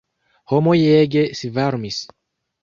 [0.53, 2.01] Homoj ege svarmis.